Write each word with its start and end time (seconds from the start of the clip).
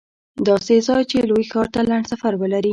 داسې 0.47 0.75
ځای 0.87 1.03
چې 1.11 1.17
لوی 1.29 1.45
ښار 1.51 1.67
ته 1.73 1.79
لنډ 1.89 2.05
سفر 2.11 2.33
ولري 2.41 2.69